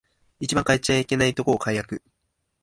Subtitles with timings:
[0.39, 2.01] 一番変えちゃいけないとこを改悪